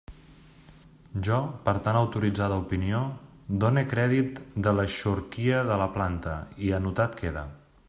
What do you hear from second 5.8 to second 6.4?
la planta,